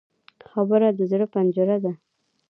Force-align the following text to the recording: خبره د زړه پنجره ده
خبره 0.51 0.87
د 0.97 0.99
زړه 1.11 1.25
پنجره 1.33 1.77
ده 1.83 1.93